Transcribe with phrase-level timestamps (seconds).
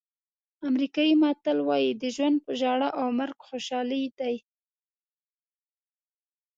[0.69, 4.35] امریکایي متل وایي ژوند په ژړا او مرګ په خوشحالۍ دی.